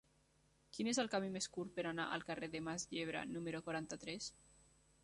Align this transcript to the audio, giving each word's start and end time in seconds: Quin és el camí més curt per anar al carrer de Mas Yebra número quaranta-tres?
Quin 0.77 0.87
és 0.91 0.99
el 1.03 1.09
camí 1.15 1.29
més 1.35 1.49
curt 1.57 1.75
per 1.75 1.85
anar 1.91 2.07
al 2.17 2.27
carrer 2.31 2.51
de 2.57 2.63
Mas 2.71 2.87
Yebra 2.97 3.23
número 3.37 3.65
quaranta-tres? 3.71 4.35